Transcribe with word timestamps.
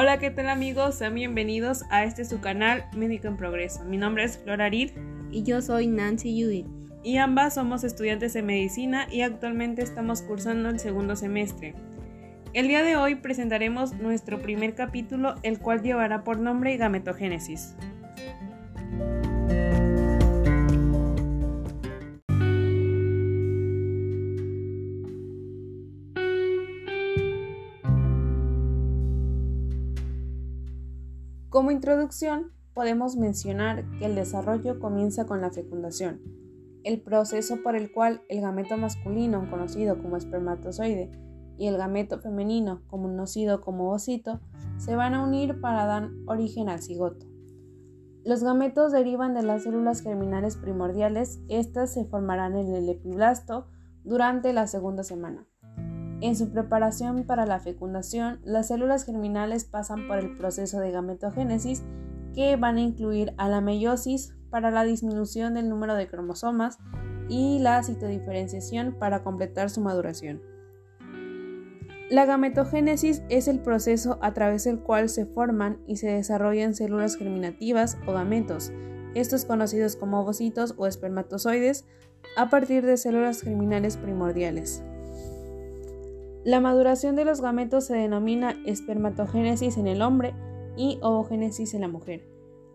Hola, 0.00 0.20
¿qué 0.20 0.30
tal 0.30 0.48
amigos? 0.48 0.94
Sean 0.94 1.16
bienvenidos 1.16 1.82
a 1.90 2.04
este 2.04 2.24
su 2.24 2.40
canal 2.40 2.84
Médico 2.94 3.26
en 3.26 3.36
Progreso. 3.36 3.82
Mi 3.82 3.96
nombre 3.96 4.22
es 4.22 4.38
Flor 4.38 4.62
Aril. 4.62 4.92
Y 5.32 5.42
yo 5.42 5.60
soy 5.60 5.88
Nancy 5.88 6.40
Judith. 6.40 6.68
Y 7.02 7.16
ambas 7.16 7.54
somos 7.54 7.82
estudiantes 7.82 8.32
de 8.32 8.42
medicina 8.42 9.08
y 9.10 9.22
actualmente 9.22 9.82
estamos 9.82 10.22
cursando 10.22 10.68
el 10.68 10.78
segundo 10.78 11.16
semestre. 11.16 11.74
El 12.52 12.68
día 12.68 12.84
de 12.84 12.94
hoy 12.94 13.16
presentaremos 13.16 13.92
nuestro 13.94 14.40
primer 14.40 14.76
capítulo, 14.76 15.34
el 15.42 15.58
cual 15.58 15.82
llevará 15.82 16.22
por 16.22 16.38
nombre 16.38 16.76
Gametogénesis. 16.76 17.74
Como 31.58 31.72
introducción, 31.72 32.52
podemos 32.72 33.16
mencionar 33.16 33.84
que 33.98 34.06
el 34.06 34.14
desarrollo 34.14 34.78
comienza 34.78 35.26
con 35.26 35.40
la 35.40 35.50
fecundación, 35.50 36.20
el 36.84 37.02
proceso 37.02 37.64
por 37.64 37.74
el 37.74 37.90
cual 37.90 38.22
el 38.28 38.42
gameto 38.42 38.76
masculino, 38.76 39.50
conocido 39.50 40.00
como 40.00 40.16
espermatozoide, 40.16 41.10
y 41.56 41.66
el 41.66 41.76
gameto 41.76 42.20
femenino, 42.20 42.82
conocido 42.86 43.60
como 43.60 43.88
ovocito, 43.88 44.40
se 44.76 44.94
van 44.94 45.14
a 45.14 45.24
unir 45.24 45.60
para 45.60 45.84
dar 45.84 46.10
origen 46.28 46.68
al 46.68 46.80
cigoto. 46.80 47.26
Los 48.24 48.44
gametos 48.44 48.92
derivan 48.92 49.34
de 49.34 49.42
las 49.42 49.64
células 49.64 50.00
germinales 50.00 50.56
primordiales, 50.56 51.40
estas 51.48 51.92
se 51.92 52.04
formarán 52.04 52.56
en 52.56 52.72
el 52.72 52.88
epiblasto 52.88 53.66
durante 54.04 54.52
la 54.52 54.68
segunda 54.68 55.02
semana. 55.02 55.48
En 56.20 56.34
su 56.34 56.50
preparación 56.50 57.24
para 57.24 57.46
la 57.46 57.60
fecundación, 57.60 58.40
las 58.44 58.68
células 58.68 59.04
germinales 59.04 59.64
pasan 59.64 60.08
por 60.08 60.18
el 60.18 60.34
proceso 60.36 60.80
de 60.80 60.90
gametogénesis 60.90 61.84
que 62.34 62.56
van 62.56 62.76
a 62.76 62.80
incluir 62.80 63.34
a 63.36 63.48
la 63.48 63.60
meiosis 63.60 64.34
para 64.50 64.70
la 64.70 64.82
disminución 64.82 65.54
del 65.54 65.68
número 65.68 65.94
de 65.94 66.08
cromosomas 66.08 66.78
y 67.28 67.60
la 67.60 67.82
citodiferenciación 67.84 68.96
para 68.98 69.22
completar 69.22 69.70
su 69.70 69.80
maduración. 69.80 70.42
La 72.10 72.24
gametogénesis 72.24 73.22
es 73.28 73.48
el 73.48 73.60
proceso 73.60 74.18
a 74.20 74.32
través 74.32 74.64
del 74.64 74.80
cual 74.80 75.10
se 75.10 75.26
forman 75.26 75.78
y 75.86 75.96
se 75.96 76.10
desarrollan 76.10 76.74
células 76.74 77.16
germinativas 77.16 77.98
o 78.06 78.12
gametos, 78.12 78.72
estos 79.14 79.44
conocidos 79.44 79.94
como 79.94 80.20
ovocitos 80.20 80.74
o 80.78 80.86
espermatozoides, 80.86 81.84
a 82.36 82.48
partir 82.50 82.84
de 82.84 82.96
células 82.96 83.42
germinales 83.42 83.96
primordiales. 83.96 84.82
La 86.44 86.60
maduración 86.60 87.16
de 87.16 87.24
los 87.24 87.40
gametos 87.40 87.84
se 87.84 87.94
denomina 87.94 88.56
espermatogénesis 88.64 89.76
en 89.76 89.86
el 89.86 90.02
hombre 90.02 90.34
y 90.76 90.98
ovogénesis 91.02 91.74
en 91.74 91.80
la 91.80 91.88
mujer. 91.88 92.24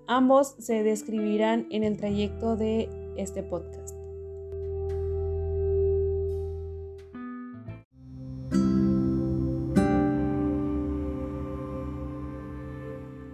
Ambos 0.05 0.55
se 0.59 0.83
describirán 0.83 1.67
en 1.71 1.83
el 1.83 1.97
trayecto 1.97 2.57
de 2.57 2.89
este 3.15 3.41
podcast. 3.41 3.95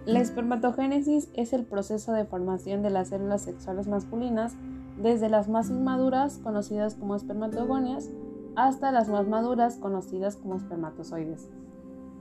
La 0.06 0.20
espermatogénesis 0.20 1.28
es 1.34 1.52
el 1.52 1.64
proceso 1.64 2.12
de 2.12 2.24
formación 2.24 2.82
de 2.82 2.90
las 2.90 3.08
células 3.08 3.42
sexuales 3.42 3.86
masculinas 3.86 4.54
desde 5.00 5.28
las 5.28 5.48
más 5.48 5.70
inmaduras, 5.70 6.38
conocidas 6.38 6.94
como 6.94 7.14
espermatogonias, 7.14 8.10
hasta 8.56 8.92
las 8.92 9.08
más 9.08 9.26
maduras 9.26 9.76
conocidas 9.76 10.36
como 10.36 10.56
espermatozoides. 10.56 11.50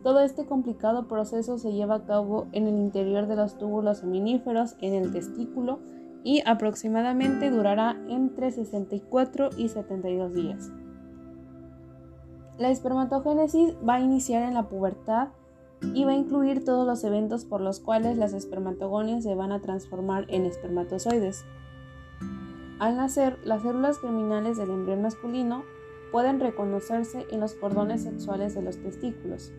Todo 0.04 0.22
este 0.22 0.46
complicado 0.46 1.08
proceso 1.08 1.58
se 1.58 1.74
lleva 1.74 1.96
a 1.96 2.06
cabo 2.06 2.48
en 2.54 2.68
el 2.68 2.76
interior 2.76 3.28
de 3.28 3.36
los 3.36 3.58
túbulos 3.58 4.00
seminíferos 4.00 4.76
en 4.80 4.94
el 4.94 5.12
testículo 5.12 5.80
y 6.24 6.42
aproximadamente 6.46 7.50
durará 7.50 7.98
entre 8.08 8.52
64 8.52 9.50
y 9.58 9.70
72 9.70 10.34
días. 10.34 10.72
La 12.58 12.70
espermatogénesis 12.70 13.76
va 13.88 13.96
a 13.96 14.02
iniciar 14.02 14.44
en 14.44 14.54
la 14.54 14.68
pubertad 14.68 15.30
y 15.82 16.04
va 16.04 16.12
a 16.12 16.16
incluir 16.16 16.66
todos 16.66 16.86
los 16.86 17.04
eventos 17.04 17.46
por 17.46 17.62
los 17.62 17.80
cuales 17.80 18.18
las 18.18 18.34
espermatogonias 18.34 19.24
se 19.24 19.36
van 19.36 19.52
a 19.52 19.62
transformar 19.62 20.26
en 20.28 20.46
espermatozoides. 20.46 21.46
Al 22.80 22.98
nacer, 22.98 23.38
las 23.44 23.62
células 23.62 24.00
germinales 24.00 24.58
del 24.58 24.72
embrión 24.72 25.02
masculino 25.02 25.64
pueden 26.12 26.40
reconocerse 26.40 27.26
en 27.32 27.40
los 27.40 27.56
cordones 27.56 28.04
sexuales 28.04 28.56
de 28.56 28.62
los 28.62 28.78
testículos. 28.82 29.52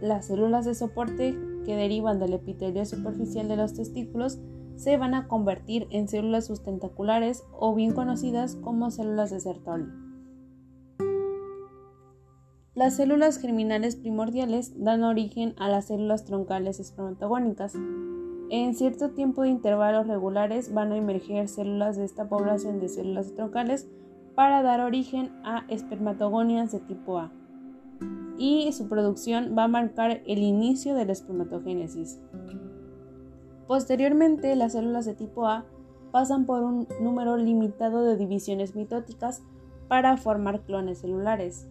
Las 0.00 0.26
células 0.26 0.64
de 0.64 0.74
soporte 0.74 1.36
que 1.64 1.76
derivan 1.76 2.18
del 2.18 2.34
epitelio 2.34 2.84
superficial 2.84 3.48
de 3.48 3.56
los 3.56 3.74
testículos 3.74 4.38
se 4.76 4.96
van 4.96 5.14
a 5.14 5.28
convertir 5.28 5.86
en 5.90 6.08
células 6.08 6.46
sustentaculares 6.46 7.44
o 7.52 7.74
bien 7.74 7.92
conocidas 7.92 8.56
como 8.56 8.90
células 8.90 9.30
de 9.30 9.40
Sertoli. 9.40 9.86
Las 12.74 12.96
células 12.96 13.38
germinales 13.38 13.94
primordiales 13.94 14.82
dan 14.82 15.04
origen 15.04 15.54
a 15.58 15.68
las 15.68 15.86
células 15.86 16.24
troncales 16.24 16.80
espermatogónicas. 16.80 17.74
En 18.50 18.74
cierto 18.74 19.10
tiempo 19.10 19.42
de 19.42 19.50
intervalos 19.50 20.08
regulares 20.08 20.74
van 20.74 20.90
a 20.90 20.96
emerger 20.96 21.48
células 21.48 21.96
de 21.96 22.04
esta 22.04 22.28
población 22.28 22.80
de 22.80 22.88
células 22.88 23.32
troncales 23.34 23.88
para 24.34 24.62
dar 24.62 24.80
origen 24.80 25.32
a 25.44 25.64
espermatogonias 25.68 26.72
de 26.72 26.80
tipo 26.80 27.18
A. 27.18 27.32
Y 28.36 28.72
su 28.72 28.88
producción 28.88 29.54
va 29.56 29.64
a 29.64 29.68
marcar 29.68 30.22
el 30.26 30.38
inicio 30.38 30.94
de 30.94 31.06
la 31.06 31.12
espermatogénesis. 31.12 32.20
Posteriormente, 33.66 34.54
las 34.56 34.72
células 34.72 35.04
de 35.04 35.14
tipo 35.14 35.46
A 35.46 35.64
pasan 36.10 36.46
por 36.46 36.62
un 36.62 36.86
número 37.00 37.36
limitado 37.36 38.04
de 38.04 38.16
divisiones 38.16 38.74
mitóticas 38.74 39.42
para 39.88 40.16
formar 40.16 40.62
clones 40.62 40.98
celulares. 40.98 41.68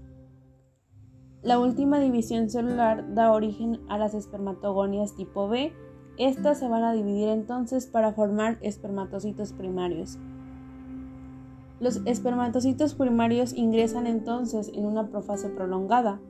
La 1.42 1.60
última 1.60 2.00
división 2.00 2.50
celular 2.50 3.14
da 3.14 3.32
origen 3.32 3.82
a 3.90 3.98
las 3.98 4.14
espermatogonias 4.14 5.16
tipo 5.16 5.50
B. 5.50 5.74
Estas 6.18 6.60
se 6.60 6.70
van 6.70 6.84
a 6.84 6.94
dividir 6.94 7.28
entonces 7.28 7.86
para 7.86 8.14
formar 8.14 8.58
espermatocitos 8.62 9.52
primarios. 9.52 10.18
Los 11.84 12.00
espermatocitos 12.06 12.96
primarios 12.96 13.52
ingresan 13.54 14.08
entonces 14.08 14.72
en 14.74 14.86
una 14.86 15.10
profase 15.10 15.50
prolongada. 15.50 16.22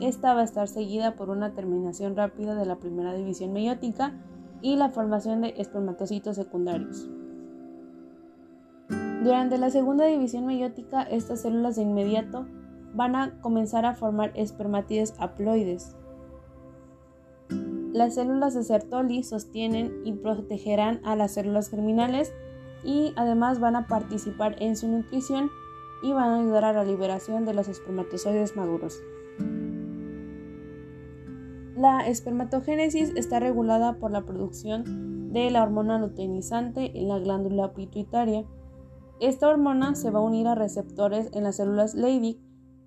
Esta 0.00 0.32
va 0.32 0.40
a 0.40 0.44
estar 0.44 0.66
seguida 0.66 1.14
por 1.14 1.28
una 1.28 1.52
terminación 1.52 2.16
rápida 2.16 2.54
de 2.54 2.64
la 2.64 2.76
primera 2.76 3.12
división 3.12 3.52
meiótica 3.52 4.14
y 4.62 4.76
la 4.76 4.88
formación 4.88 5.42
de 5.42 5.52
espermatocitos 5.58 6.36
secundarios. 6.36 7.06
Durante 9.22 9.58
la 9.58 9.68
segunda 9.68 10.06
división 10.06 10.46
meiótica, 10.46 11.02
estas 11.02 11.42
células 11.42 11.76
de 11.76 11.82
inmediato 11.82 12.46
van 12.94 13.14
a 13.14 13.38
comenzar 13.42 13.84
a 13.84 13.94
formar 13.94 14.32
espermátides 14.34 15.12
haploides. 15.18 15.98
Las 17.92 18.14
células 18.14 18.54
de 18.54 18.64
Sertoli 18.64 19.22
sostienen 19.22 19.92
y 20.06 20.14
protegerán 20.14 21.02
a 21.04 21.14
las 21.14 21.32
células 21.34 21.68
germinales 21.68 22.32
y 22.84 23.12
además 23.16 23.60
van 23.60 23.76
a 23.76 23.86
participar 23.86 24.56
en 24.60 24.76
su 24.76 24.88
nutrición 24.88 25.50
y 26.02 26.12
van 26.12 26.30
a 26.30 26.40
ayudar 26.40 26.64
a 26.64 26.72
la 26.72 26.84
liberación 26.84 27.44
de 27.44 27.54
los 27.54 27.68
espermatozoides 27.68 28.56
maduros. 28.56 29.00
La 31.76 32.06
espermatogénesis 32.06 33.12
está 33.16 33.40
regulada 33.40 33.98
por 33.98 34.10
la 34.10 34.24
producción 34.24 35.32
de 35.32 35.50
la 35.50 35.62
hormona 35.62 35.98
luteinizante 35.98 36.96
en 36.98 37.08
la 37.08 37.18
glándula 37.18 37.72
pituitaria. 37.72 38.44
Esta 39.18 39.48
hormona 39.48 39.94
se 39.96 40.10
va 40.10 40.20
a 40.20 40.22
unir 40.22 40.46
a 40.46 40.54
receptores 40.54 41.30
en 41.32 41.42
las 41.42 41.56
células 41.56 41.94
Leydig 41.94 42.38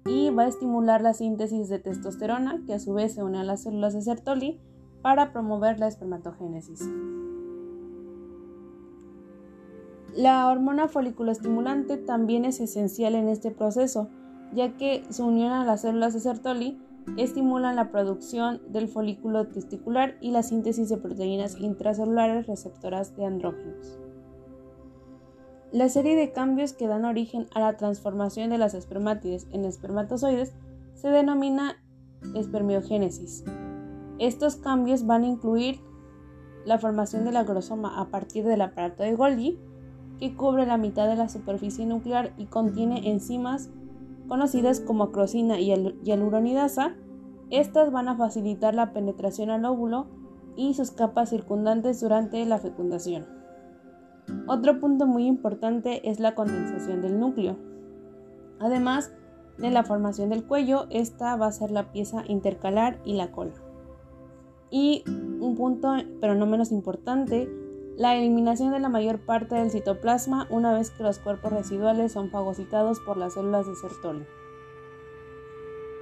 y 0.06 0.30
va 0.30 0.44
a 0.44 0.48
estimular 0.48 1.02
la 1.02 1.14
síntesis 1.14 1.68
de 1.68 1.80
testosterona, 1.80 2.64
que 2.66 2.76
a 2.76 2.80
su 2.80 2.94
vez 2.94 3.14
se 3.16 3.24
une 3.24 3.40
a 3.40 3.44
las 3.44 3.64
células 3.64 3.94
de 3.94 4.02
Sertoli 4.02 4.62
para 5.02 5.34
promover 5.34 5.80
la 5.80 5.88
espermatogénesis. 5.88 6.88
La 10.16 10.50
hormona 10.50 10.88
foliculoestimulante 10.88 11.98
también 11.98 12.46
es 12.46 12.60
esencial 12.60 13.16
en 13.16 13.28
este 13.28 13.52
proceso, 13.52 14.10
ya 14.54 14.76
que 14.78 15.04
su 15.10 15.26
unión 15.26 15.52
a 15.52 15.66
las 15.66 15.82
células 15.82 16.14
de 16.14 16.20
Sertoli 16.20 16.80
estimulan 17.18 17.76
la 17.76 17.92
producción 17.92 18.62
del 18.70 18.88
folículo 18.88 19.48
testicular 19.48 20.18
y 20.20 20.32
la 20.32 20.44
síntesis 20.44 20.90
de 20.90 20.98
proteínas 20.98 21.58
intracelulares 21.60 22.48
receptoras 22.48 23.16
de 23.16 23.26
andrógenos. 23.26 24.00
La 25.72 25.90
serie 25.90 26.16
de 26.16 26.32
cambios 26.32 26.74
que 26.74 26.88
dan 26.88 27.06
origen 27.06 27.48
a 27.54 27.60
la 27.60 27.76
transformación 27.78 28.50
de 28.50 28.58
las 28.58 28.74
espermátides 28.74 29.48
en 29.52 29.66
espermatozoides 29.66 30.54
se 30.94 31.10
denomina 31.10 31.76
espermiogénesis. 32.36 33.44
Estos 34.18 34.56
cambios 34.56 35.06
van 35.06 35.24
a 35.24 35.28
incluir 35.28 35.80
la 36.66 36.80
formación 36.80 37.26
del 37.26 37.38
agrosoma 37.38 38.00
a 38.00 38.10
partir 38.10 38.46
del 38.46 38.62
aparato 38.62 39.04
de 39.04 39.16
Golgi, 39.16 39.60
que 40.20 40.36
cubre 40.36 40.66
la 40.66 40.78
mitad 40.78 41.08
de 41.08 41.16
la 41.16 41.30
superficie 41.30 41.86
nuclear 41.86 42.34
y 42.38 42.46
contiene 42.46 43.10
enzimas 43.10 43.70
conocidas 44.28 44.80
como 44.80 45.06
acrosina 45.06 45.60
y 45.60 45.74
hialuronidasa 46.04 46.96
Estas 47.50 47.92
van 47.92 48.10
a 48.10 48.18
facilitar 48.18 48.76
la 48.76 48.92
penetración 48.92 49.50
al 49.50 49.64
óvulo 49.66 50.08
y 50.58 50.74
sus 50.74 50.92
capas 50.92 51.30
circundantes 51.30 52.02
durante 52.02 52.46
la 52.46 52.58
fecundación. 52.58 53.26
Otro 54.48 54.80
punto 54.82 55.08
muy 55.08 55.26
importante 55.26 56.10
es 56.10 56.20
la 56.20 56.36
condensación 56.36 57.02
del 57.02 57.20
núcleo. 57.20 57.56
Además 58.60 59.14
de 59.58 59.72
la 59.72 59.84
formación 59.84 60.30
del 60.30 60.44
cuello, 60.46 60.88
esta 60.90 61.36
va 61.38 61.48
a 61.48 61.52
ser 61.52 61.72
la 61.72 61.92
pieza 61.92 62.24
intercalar 62.28 63.00
y 63.06 63.14
la 63.14 63.32
cola. 63.32 63.54
Y 64.70 65.04
un 65.08 65.56
punto, 65.56 65.94
pero 66.20 66.36
no 66.36 66.46
menos 66.46 66.72
importante, 66.72 67.50
la 67.98 68.16
eliminación 68.16 68.72
de 68.72 68.80
la 68.80 68.90
mayor 68.90 69.18
parte 69.18 69.56
del 69.56 69.72
citoplasma 69.72 70.46
una 70.52 70.72
vez 70.72 70.92
que 70.92 71.02
los 71.02 71.18
cuerpos 71.18 71.52
residuales 71.52 72.12
son 72.12 72.30
fagocitados 72.30 73.00
por 73.00 73.18
las 73.18 73.34
células 73.34 73.66
de 73.66 73.76
Sertoli. 73.76 74.24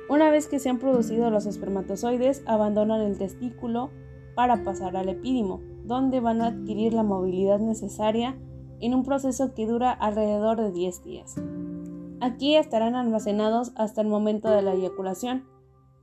Una 0.09 0.29
vez 0.29 0.47
que 0.47 0.59
se 0.59 0.69
han 0.69 0.77
producido 0.77 1.29
los 1.29 1.45
espermatozoides, 1.45 2.43
abandonan 2.47 2.99
el 2.99 3.17
testículo 3.17 3.91
para 4.35 4.61
pasar 4.65 4.97
al 4.97 5.07
epídimo, 5.07 5.61
donde 5.85 6.19
van 6.19 6.41
a 6.41 6.47
adquirir 6.47 6.93
la 6.93 7.03
movilidad 7.03 7.59
necesaria 7.59 8.37
en 8.81 8.93
un 8.93 9.03
proceso 9.03 9.53
que 9.53 9.65
dura 9.65 9.91
alrededor 9.91 10.61
de 10.61 10.71
10 10.73 11.03
días. 11.05 11.35
Aquí 12.19 12.57
estarán 12.57 12.95
almacenados 12.95 13.71
hasta 13.77 14.01
el 14.01 14.07
momento 14.07 14.51
de 14.51 14.61
la 14.61 14.73
eyaculación, 14.73 15.45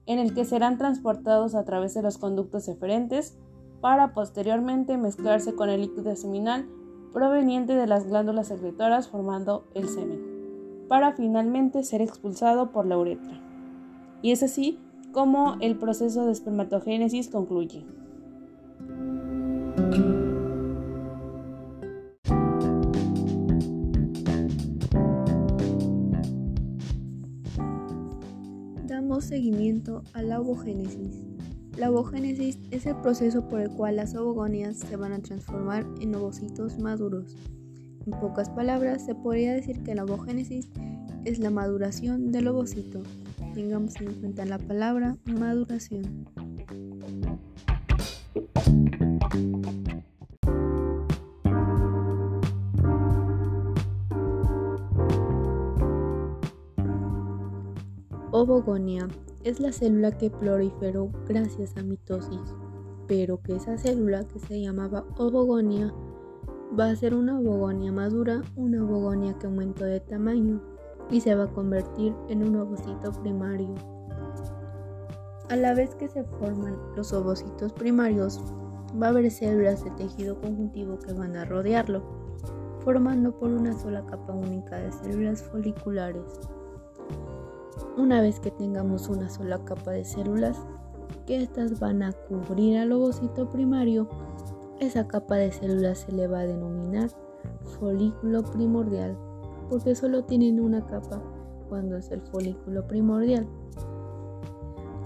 en 0.06 0.18
el 0.18 0.32
que 0.32 0.46
serán 0.46 0.78
transportados 0.78 1.54
a 1.54 1.64
través 1.64 1.92
de 1.92 2.02
los 2.02 2.16
conductos 2.16 2.66
eferentes 2.66 3.38
para 3.82 4.14
posteriormente 4.14 4.96
mezclarse 4.96 5.55
con 5.55 5.69
el 5.69 5.82
líquido 5.82 6.14
seminal 6.14 6.67
proveniente 7.12 7.75
de 7.75 7.88
las 7.88 8.06
glándulas 8.06 8.46
secretoras 8.46 9.08
formando 9.08 9.67
el 9.75 9.88
semen, 9.88 10.87
para 10.88 11.12
finalmente 11.12 11.82
ser 11.82 12.00
expulsado 12.00 12.70
por 12.70 12.87
la 12.87 12.96
uretra. 12.96 13.40
Y 14.23 14.31
es 14.31 14.44
así 14.44 14.79
como 15.11 15.56
el 15.61 15.76
proceso 15.76 16.25
de 16.25 16.32
espermatogénesis 16.32 17.29
concluye. 17.29 17.84
Damos 28.87 29.25
seguimiento 29.25 30.05
a 30.14 30.23
la 30.23 30.40
ovogénesis. 30.40 31.31
La 31.76 31.90
ovogénesis 31.90 32.58
es 32.70 32.84
el 32.84 32.96
proceso 32.96 33.48
por 33.48 33.60
el 33.60 33.70
cual 33.70 33.96
las 33.96 34.14
ovogonias 34.14 34.76
se 34.76 34.96
van 34.96 35.12
a 35.12 35.20
transformar 35.20 35.86
en 36.00 36.14
ovocitos 36.14 36.78
maduros. 36.78 37.34
En 38.06 38.12
pocas 38.20 38.50
palabras, 38.50 39.04
se 39.06 39.14
podría 39.14 39.54
decir 39.54 39.82
que 39.82 39.94
la 39.94 40.04
ovogénesis 40.04 40.69
es 41.24 41.38
la 41.38 41.50
maduración 41.50 42.30
del 42.30 42.48
ovocito. 42.48 43.02
Tengamos 43.54 43.96
en 44.00 44.12
cuenta 44.14 44.44
la 44.44 44.58
palabra 44.58 45.16
maduración. 45.26 46.26
Ovogonia 58.30 59.08
es 59.44 59.58
la 59.58 59.72
célula 59.72 60.16
que 60.16 60.30
proliferó 60.30 61.10
gracias 61.26 61.76
a 61.76 61.82
mitosis, 61.82 62.54
pero 63.08 63.40
que 63.42 63.56
esa 63.56 63.76
célula 63.76 64.24
que 64.24 64.38
se 64.38 64.60
llamaba 64.60 65.04
ovogonia 65.18 65.92
va 66.78 66.90
a 66.90 66.96
ser 66.96 67.14
una 67.14 67.38
ovogonia 67.38 67.92
madura, 67.92 68.42
una 68.56 68.84
ovogonia 68.84 69.36
que 69.38 69.46
aumentó 69.46 69.84
de 69.84 70.00
tamaño 70.00 70.62
y 71.10 71.20
se 71.20 71.34
va 71.34 71.44
a 71.44 71.52
convertir 71.52 72.14
en 72.28 72.46
un 72.46 72.56
ovocito 72.56 73.12
primario. 73.20 73.74
A 75.48 75.56
la 75.56 75.74
vez 75.74 75.94
que 75.96 76.08
se 76.08 76.24
forman 76.24 76.78
los 76.96 77.12
ovocitos 77.12 77.72
primarios, 77.72 78.40
va 79.00 79.08
a 79.08 79.10
haber 79.10 79.30
células 79.30 79.84
de 79.84 79.90
tejido 79.92 80.40
conjuntivo 80.40 80.98
que 80.98 81.12
van 81.12 81.36
a 81.36 81.44
rodearlo, 81.44 82.02
formando 82.80 83.36
por 83.38 83.50
una 83.50 83.78
sola 83.78 84.04
capa 84.06 84.32
única 84.32 84.76
de 84.76 84.92
células 84.92 85.42
foliculares. 85.42 86.40
Una 87.96 88.22
vez 88.22 88.40
que 88.40 88.50
tengamos 88.50 89.08
una 89.10 89.28
sola 89.28 89.62
capa 89.64 89.90
de 89.90 90.04
células, 90.04 90.58
que 91.26 91.42
estas 91.42 91.78
van 91.78 92.02
a 92.02 92.12
cubrir 92.12 92.78
al 92.78 92.92
ovocito 92.92 93.50
primario, 93.50 94.08
esa 94.80 95.06
capa 95.06 95.36
de 95.36 95.52
células 95.52 95.98
se 95.98 96.12
le 96.12 96.26
va 96.26 96.40
a 96.40 96.46
denominar 96.46 97.10
folículo 97.78 98.42
primordial, 98.44 99.16
porque 99.68 99.94
solo 99.94 100.24
tienen 100.24 100.58
una 100.58 100.86
capa 100.86 101.22
cuando 101.68 101.96
es 101.96 102.10
el 102.10 102.22
folículo 102.22 102.86
primordial. 102.86 103.46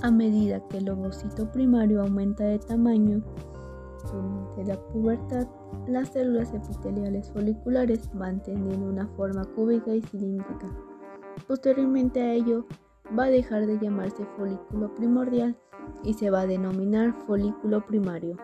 A 0.03 0.11
medida 0.13 0.61
que 0.69 0.79
el 0.79 0.89
ovocito 0.89 1.51
primario 1.51 2.03
aumenta 2.03 2.45
de 2.45 2.61
tamaño 2.61 3.23
durante 4.13 4.65
la 4.65 4.81
pubertad, 4.93 5.49
las 5.89 6.11
células 6.11 6.55
epiteliales 6.55 7.31
foliculares 7.33 8.09
van 8.15 8.41
teniendo 8.45 8.87
una 8.87 9.09
forma 9.09 9.45
cúbica 9.57 9.93
y 9.93 10.03
cilíndrica. 10.03 10.71
Posteriormente 11.47 12.21
a 12.21 12.33
ello, 12.33 12.67
va 13.17 13.25
a 13.25 13.31
dejar 13.31 13.67
de 13.67 13.79
llamarse 13.79 14.25
folículo 14.37 14.95
primordial 14.95 15.57
y 16.03 16.15
se 16.15 16.31
va 16.31 16.41
a 16.41 16.47
denominar 16.47 17.15
folículo 17.27 17.85
primario. 17.87 18.37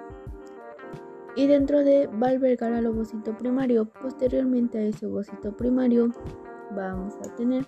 Y 1.34 1.46
dentro 1.46 1.78
de 1.82 2.06
va 2.06 2.28
a 2.28 2.30
albergar 2.30 2.72
al 2.72 2.86
ovocito 2.86 3.36
primario. 3.36 3.86
Posteriormente 3.86 4.78
a 4.78 4.82
ese 4.82 5.06
ovocito 5.06 5.56
primario 5.56 6.10
vamos 6.76 7.14
a 7.16 7.34
tener 7.34 7.66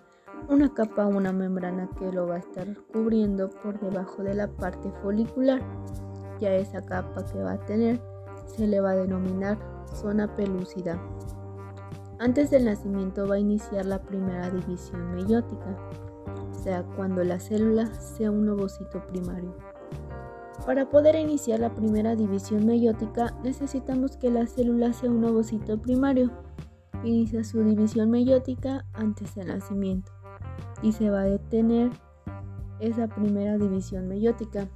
una 0.49 0.73
capa, 0.73 1.07
una 1.07 1.33
membrana 1.33 1.89
que 1.99 2.13
lo 2.13 2.27
va 2.27 2.37
a 2.37 2.41
estar 2.41 2.67
cubriendo 2.93 3.49
por 3.49 3.81
debajo 3.81 4.23
de 4.23 4.35
la 4.35 4.49
parte 4.49 4.91
folicular. 5.03 5.63
Ya 6.41 6.55
esa 6.55 6.85
capa 6.85 7.25
que 7.25 7.43
va 7.43 7.53
a 7.53 7.65
tener 7.65 8.01
se 8.47 8.67
le 8.67 8.81
va 8.81 8.91
a 8.91 8.97
denominar 8.97 9.59
zona 9.87 10.35
pelúcida. 10.37 11.01
Antes 12.25 12.49
del 12.51 12.65
nacimiento 12.65 13.29
va 13.29 13.35
a 13.35 13.39
iniciar 13.39 13.85
la 13.85 14.01
primera 14.01 14.49
división 14.49 15.15
meiótica, 15.15 15.77
o 16.51 16.55
sea, 16.55 16.83
cuando 16.97 17.23
la 17.23 17.39
célula 17.39 17.85
sea 17.97 18.31
un 18.31 18.49
ovocito 18.49 19.07
primario. 19.09 19.55
Para 20.65 20.89
poder 20.89 21.17
iniciar 21.17 21.61
la 21.61 21.75
primera 21.75 22.17
división 22.17 22.65
meiótica 22.65 23.39
necesitamos 23.45 24.17
que 24.17 24.31
la 24.31 24.47
célula 24.47 24.95
sea 24.95 25.11
un 25.11 25.23
ovocito 25.23 25.83
primario. 25.83 26.31
Inicia 27.03 27.45
su 27.45 27.63
división 27.63 28.11
meiótica 28.11 28.87
antes 28.95 29.35
del 29.35 29.49
nacimiento 29.49 30.11
y 30.81 30.93
se 30.93 31.11
va 31.11 31.21
a 31.21 31.25
detener 31.25 31.91
esa 32.81 33.07
primera 33.07 33.59
división 33.59 34.09
meiótica. 34.09 34.67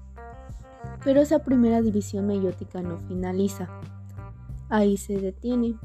Pero 1.03 1.23
esa 1.23 1.39
primera 1.39 1.81
división 1.81 2.27
meiótica 2.27 2.83
no 2.83 2.99
finaliza. 2.99 3.71
Ahí 4.69 4.99
se 4.99 5.19
detiene 5.19 5.79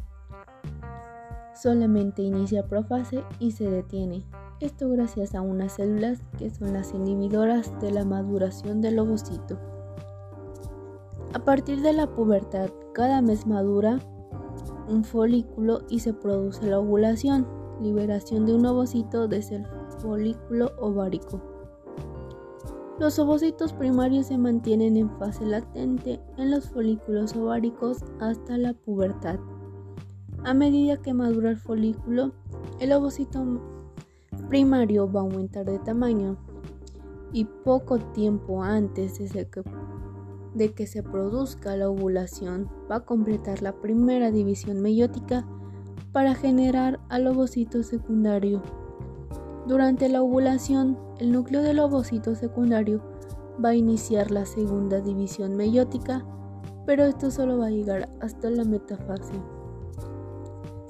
solamente 1.55 2.21
inicia 2.21 2.67
profase 2.67 3.23
y 3.39 3.51
se 3.51 3.69
detiene. 3.69 4.23
Esto 4.59 4.89
gracias 4.89 5.35
a 5.35 5.41
unas 5.41 5.73
células 5.73 6.21
que 6.37 6.49
son 6.49 6.73
las 6.73 6.93
inhibidoras 6.93 7.71
de 7.81 7.91
la 7.91 8.05
maduración 8.05 8.81
del 8.81 8.99
ovocito. 8.99 9.57
A 11.33 11.39
partir 11.39 11.81
de 11.81 11.93
la 11.93 12.07
pubertad, 12.07 12.69
cada 12.93 13.21
mes 13.21 13.47
madura 13.47 13.99
un 14.87 15.03
folículo 15.03 15.81
y 15.89 15.99
se 15.99 16.13
produce 16.13 16.65
la 16.67 16.79
ovulación, 16.79 17.47
liberación 17.81 18.45
de 18.45 18.53
un 18.53 18.65
ovocito 18.65 19.27
desde 19.27 19.57
el 19.57 19.67
folículo 19.99 20.71
ovárico. 20.79 21.41
Los 22.99 23.17
ovocitos 23.17 23.73
primarios 23.73 24.27
se 24.27 24.37
mantienen 24.37 24.97
en 24.97 25.09
fase 25.17 25.45
latente 25.45 26.21
en 26.37 26.51
los 26.51 26.69
folículos 26.69 27.35
ováricos 27.35 28.03
hasta 28.19 28.57
la 28.57 28.73
pubertad. 28.73 29.39
A 30.45 30.53
medida 30.53 30.97
que 30.97 31.13
madura 31.13 31.51
el 31.51 31.57
folículo, 31.57 32.33
el 32.81 32.91
ovocito 32.91 33.61
primario 34.49 35.09
va 35.09 35.21
a 35.21 35.23
aumentar 35.23 35.65
de 35.65 35.79
tamaño 35.79 36.35
y 37.31 37.45
poco 37.45 37.97
tiempo 37.97 38.61
antes 38.61 39.17
de, 39.19 40.73
que 40.73 40.85
se 40.85 41.01
produzca 41.01 41.77
la 41.77 41.89
ovulación 41.89 42.69
va 42.91 42.97
a 42.97 43.05
completar 43.05 43.61
la 43.61 43.71
primera 43.71 44.31
división 44.31 44.81
meiótica 44.81 45.47
para 46.11 46.35
generar 46.35 46.99
al 47.07 47.25
ovocito 47.27 47.81
secundario. 47.81 48.61
Durante 49.65 50.09
la 50.09 50.21
ovulación, 50.21 50.97
el 51.19 51.31
núcleo 51.31 51.61
del 51.61 51.79
ovocito 51.79 52.35
secundario 52.35 53.01
va 53.63 53.69
a 53.69 53.75
iniciar 53.75 54.29
la 54.29 54.45
segunda 54.45 54.99
división 54.99 55.55
meiótica, 55.55 56.25
pero 56.85 57.05
esto 57.05 57.31
solo 57.31 57.59
va 57.59 57.67
a 57.67 57.71
llegar 57.71 58.09
hasta 58.19 58.49
la 58.49 58.65
metafase. 58.65 59.33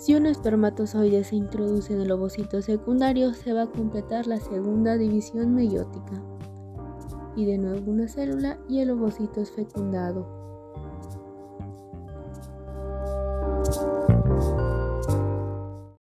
Si 0.04 0.14
un 0.16 0.26
espermatozoide 0.26 1.24
se 1.24 1.38
introduce 1.38 1.94
en 1.94 2.02
el 2.02 2.12
ovocito 2.12 2.62
secundario, 2.62 3.34
se 3.34 3.54
va 3.54 3.62
a 3.62 3.72
completar 3.72 4.28
la 4.28 4.38
segunda 4.38 4.98
división 4.98 5.56
meiótica. 5.56 6.22
Y 7.38 7.46
de 7.46 7.58
nuevo 7.58 7.90
una 7.90 8.10
célula 8.10 8.60
y 8.68 8.80
el 8.80 8.90
ovocito 8.90 9.40
es 9.40 9.52
fecundado. 9.52 10.43